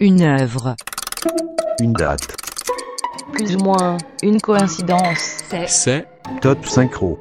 Une 0.00 0.22
œuvre. 0.22 0.76
Une 1.80 1.92
date. 1.92 2.36
Plus 3.32 3.56
ou 3.56 3.58
moins 3.58 3.96
une 4.22 4.40
coïncidence. 4.40 5.42
C'est 5.66 6.06
Top 6.40 6.64
synchro. 6.66 7.18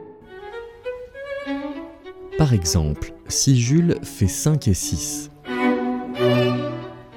Par 2.38 2.54
exemple, 2.54 3.14
si 3.28 3.60
Jules 3.60 3.98
fait 4.04 4.28
5 4.28 4.68
et 4.68 4.76
6, 4.76 5.32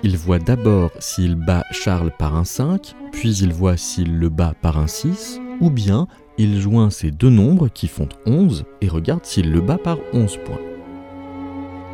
il 0.03 0.17
voit 0.17 0.39
d'abord 0.39 0.93
s'il 0.99 1.35
bat 1.35 1.65
Charles 1.73 2.13
par 2.19 2.37
un 2.37 2.45
5, 2.45 2.95
puis 3.13 3.37
il 3.37 3.53
voit 3.53 3.77
s'il 3.77 4.19
le 4.19 4.31
bat 4.31 4.55
par 4.63 4.79
un 4.79 4.87
6, 4.87 5.43
ou 5.61 5.69
bien 5.69 6.07
il 6.39 6.59
joint 6.59 6.89
ces 6.89 7.11
deux 7.11 7.29
nombres 7.29 7.69
qui 7.69 7.87
font 7.87 8.09
11 8.25 8.65
et 8.81 8.89
regarde 8.89 9.27
s'il 9.27 9.53
le 9.53 9.61
bat 9.61 9.77
par 9.77 9.99
11 10.15 10.39
points. 10.39 10.70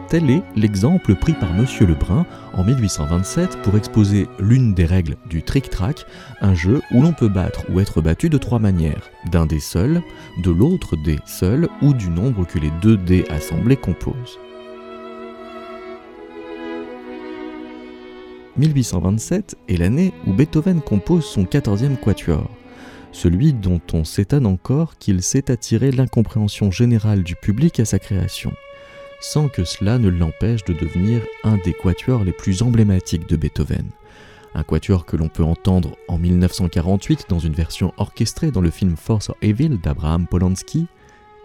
Tel 0.08 0.30
est 0.30 0.42
l'exemple 0.54 1.16
pris 1.16 1.32
par 1.32 1.50
M. 1.50 1.66
Lebrun 1.80 2.26
en 2.52 2.62
1827 2.62 3.62
pour 3.62 3.76
exposer 3.76 4.28
l'une 4.38 4.72
des 4.72 4.84
règles 4.84 5.16
du 5.28 5.42
trick-track, 5.42 6.06
un 6.40 6.54
jeu 6.54 6.80
où 6.92 7.02
l'on 7.02 7.12
peut 7.12 7.28
battre 7.28 7.64
ou 7.70 7.80
être 7.80 8.00
battu 8.00 8.28
de 8.28 8.38
trois 8.38 8.60
manières, 8.60 9.10
d'un 9.32 9.46
dé 9.46 9.58
seul, 9.58 10.02
de 10.44 10.50
l'autre 10.52 10.94
dé 10.96 11.18
seul 11.26 11.68
ou 11.82 11.92
du 11.92 12.08
nombre 12.08 12.46
que 12.46 12.60
les 12.60 12.70
deux 12.80 12.96
dés 12.96 13.24
assemblés 13.30 13.76
composent. 13.76 14.38
1827 18.58 19.56
est 19.68 19.76
l'année 19.76 20.12
où 20.26 20.32
Beethoven 20.32 20.82
compose 20.82 21.24
son 21.24 21.42
14e 21.42 21.96
quatuor, 21.96 22.48
celui 23.10 23.52
dont 23.52 23.80
on 23.92 24.04
s'étonne 24.04 24.46
encore 24.46 24.98
qu'il 24.98 25.20
s'est 25.20 25.50
attiré 25.50 25.90
l'incompréhension 25.90 26.70
générale 26.70 27.24
du 27.24 27.34
public 27.34 27.80
à 27.80 27.84
sa 27.84 27.98
création 27.98 28.52
sans 29.20 29.48
que 29.48 29.64
cela 29.64 29.98
ne 29.98 30.08
l'empêche 30.08 30.64
de 30.64 30.72
devenir 30.72 31.22
un 31.44 31.56
des 31.58 31.72
quatuors 31.72 32.24
les 32.24 32.32
plus 32.32 32.62
emblématiques 32.62 33.28
de 33.28 33.36
Beethoven. 33.36 33.90
Un 34.54 34.62
quatuor 34.62 35.04
que 35.04 35.16
l'on 35.16 35.28
peut 35.28 35.44
entendre 35.44 35.96
en 36.08 36.18
1948 36.18 37.26
dans 37.28 37.38
une 37.38 37.52
version 37.52 37.92
orchestrée 37.98 38.50
dans 38.50 38.60
le 38.60 38.70
film 38.70 38.96
Force 38.96 39.28
or 39.28 39.36
Evil 39.42 39.78
d'Abraham 39.82 40.26
Polanski. 40.26 40.86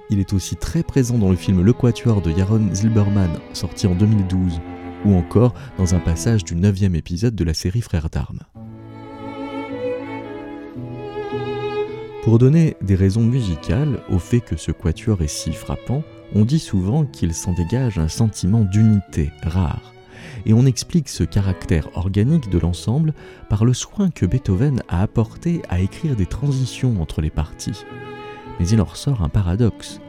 Il 0.09 0.19
est 0.19 0.33
aussi 0.33 0.55
très 0.55 0.83
présent 0.83 1.17
dans 1.17 1.29
le 1.29 1.35
film 1.35 1.61
Le 1.61 1.73
Quatuor 1.73 2.21
de 2.21 2.31
Jaron 2.31 2.73
Zilberman, 2.73 3.31
sorti 3.53 3.87
en 3.87 3.95
2012, 3.95 4.61
ou 5.05 5.15
encore 5.15 5.53
dans 5.77 5.93
un 5.93 5.99
passage 5.99 6.43
du 6.43 6.55
9 6.55 6.83
épisode 6.95 7.35
de 7.35 7.43
la 7.43 7.53
série 7.53 7.81
Frères 7.81 8.09
d'armes. 8.09 8.41
Pour 12.23 12.37
donner 12.37 12.77
des 12.81 12.95
raisons 12.95 13.23
musicales 13.23 13.99
au 14.09 14.19
fait 14.19 14.41
que 14.41 14.55
ce 14.55 14.71
quatuor 14.71 15.21
est 15.23 15.27
si 15.27 15.51
frappant, 15.53 16.03
on 16.33 16.45
dit 16.45 16.59
souvent 16.59 17.05
qu'il 17.05 17.33
s'en 17.33 17.53
dégage 17.53 17.99
un 17.99 18.07
sentiment 18.07 18.61
d'unité 18.61 19.31
rare, 19.43 19.93
et 20.45 20.53
on 20.53 20.65
explique 20.65 21.09
ce 21.09 21.23
caractère 21.23 21.89
organique 21.95 22.49
de 22.49 22.59
l'ensemble 22.59 23.13
par 23.49 23.65
le 23.65 23.73
soin 23.73 24.09
que 24.09 24.25
Beethoven 24.25 24.81
a 24.87 25.01
apporté 25.01 25.61
à 25.69 25.79
écrire 25.79 26.15
des 26.15 26.25
transitions 26.25 27.01
entre 27.01 27.21
les 27.21 27.29
parties. 27.29 27.85
Mais 28.59 28.67
il 28.67 28.81
en 28.81 28.85
ressort 28.85 29.21
un 29.21 29.29
paradoxe. 29.29 29.99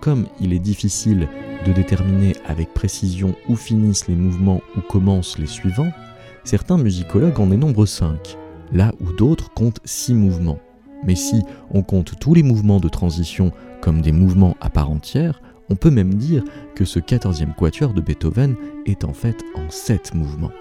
Comme 0.00 0.26
il 0.40 0.52
est 0.52 0.58
difficile 0.58 1.28
de 1.66 1.72
déterminer 1.72 2.36
avec 2.46 2.74
précision 2.74 3.34
où 3.48 3.56
finissent 3.56 4.08
les 4.08 4.16
mouvements 4.16 4.60
ou 4.76 4.80
commencent 4.80 5.38
les 5.38 5.46
suivants, 5.46 5.92
certains 6.44 6.76
musicologues 6.76 7.40
en 7.40 7.46
dénombrent 7.46 7.88
5, 7.88 8.36
là 8.72 8.92
où 9.00 9.12
d'autres 9.12 9.50
comptent 9.54 9.80
6 9.84 10.14
mouvements. 10.14 10.58
Mais 11.06 11.14
si 11.14 11.42
on 11.70 11.82
compte 11.82 12.18
tous 12.18 12.34
les 12.34 12.42
mouvements 12.42 12.80
de 12.80 12.88
transition 12.88 13.52
comme 13.80 14.00
des 14.00 14.12
mouvements 14.12 14.56
à 14.60 14.70
part 14.70 14.90
entière, 14.90 15.40
on 15.70 15.76
peut 15.76 15.90
même 15.90 16.14
dire 16.14 16.44
que 16.74 16.84
ce 16.84 16.98
14e 16.98 17.54
quatuor 17.54 17.94
de 17.94 18.00
Beethoven 18.00 18.56
est 18.86 19.04
en 19.04 19.12
fait 19.12 19.42
en 19.54 19.70
7 19.70 20.14
mouvements. 20.14 20.52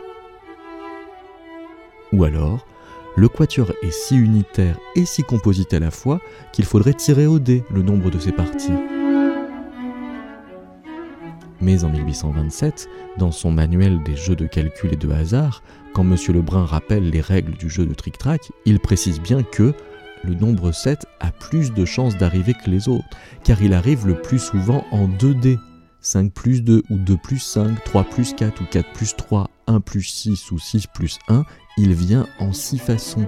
Ou 2.12 2.24
alors, 2.24 2.66
le 3.16 3.28
quatuor 3.28 3.72
est 3.84 3.92
si 3.92 4.16
unitaire 4.16 4.78
et 4.96 5.06
si 5.06 5.24
composite 5.24 5.74
à 5.74 5.80
la 5.80 5.92
fois 5.92 6.20
qu'il 6.52 6.66
faudrait 6.66 6.94
tirer 6.94 7.28
au 7.28 7.40
dé 7.40 7.64
le 7.72 7.82
nombre 7.82 8.10
de 8.10 8.20
ses 8.20 8.32
parties. 8.32 8.72
Mais 11.62 11.84
en 11.84 11.90
1827, 11.90 12.90
dans 13.18 13.32
son 13.32 13.52
manuel 13.52 14.04
des 14.04 14.16
jeux 14.16 14.36
de 14.36 14.48
calcul 14.48 14.94
et 14.94 14.98
de 14.98 15.10
hasard, 15.12 15.64
quand 15.94 16.04
M. 16.04 16.18
Lebrun 16.30 16.66
rappelle 16.66 17.10
les 17.10 17.22
règles 17.22 17.54
du 17.54 17.70
jeu 17.70 17.86
de 17.86 17.94
trick-track, 17.94 18.52
il 18.66 18.80
précise 18.80 19.22
bien 19.22 19.44
que 19.44 19.74
le 20.24 20.34
nombre 20.34 20.72
7 20.72 21.06
a 21.20 21.32
plus 21.32 21.74
de 21.74 21.86
chances 21.86 22.18
d'arriver 22.18 22.54
que 22.54 22.70
les 22.70 22.88
autres, 22.88 23.06
car 23.44 23.62
il 23.62 23.74
arrive 23.74 24.08
le 24.08 24.22
plus 24.22 24.40
souvent 24.40 24.86
en 24.92 25.08
2D. 25.08 25.60
5 26.02 26.34
plus 26.34 26.64
2 26.64 26.84
ou 26.90 26.98
2 26.98 27.18
plus 27.18 27.40
5, 27.40 27.84
3 27.86 28.04
plus 28.04 28.34
4 28.34 28.62
ou 28.62 28.66
4 28.66 28.92
plus 28.94 29.16
3, 29.16 29.50
1 29.68 29.80
plus 29.80 30.04
6 30.04 30.52
ou 30.52 30.60
6 30.60 30.88
plus 30.88 31.20
1, 31.30 31.46
il 31.78 31.94
vient 31.94 32.28
en 32.40 32.52
6 32.52 32.78
façons. 32.78 33.26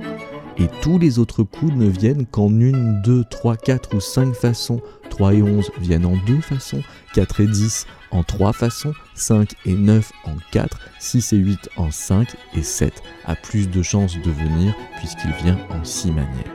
Et 0.58 0.68
tous 0.82 0.98
les 0.98 1.20
autres 1.20 1.44
coups 1.44 1.74
ne 1.74 1.88
viennent 1.88 2.26
qu'en 2.26 2.50
1, 2.50 3.02
2, 3.02 3.24
3, 3.30 3.58
4 3.58 3.96
ou 3.96 4.00
5 4.00 4.34
façons. 4.34 4.82
3 5.10 5.34
et 5.36 5.42
11 5.42 5.72
viennent 5.80 6.06
en 6.06 6.18
2 6.26 6.42
façons, 6.42 6.82
4 7.14 7.42
et 7.42 7.48
10 7.48 7.88
en 8.12 8.24
3 8.24 8.54
façons, 8.54 8.94
5 9.14 9.54
et 9.66 9.74
9 9.74 10.12
en 10.26 10.36
4, 10.52 10.80
6 11.00 11.34
et 11.34 11.38
8 11.38 11.70
en 11.78 11.92
5 11.92 12.36
et 12.56 12.64
7 12.64 13.02
a 13.26 13.36
plus 13.36 13.70
de 13.70 13.82
chances 13.82 14.18
de 14.18 14.32
venir 14.32 14.74
puisqu'il 14.98 15.32
vient 15.44 15.60
en 15.70 15.84
6 15.84 16.12
manières. 16.12 16.55